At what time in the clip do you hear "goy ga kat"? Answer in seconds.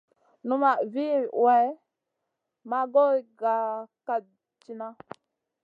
2.93-4.23